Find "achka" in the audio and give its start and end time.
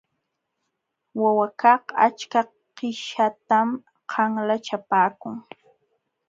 2.05-2.41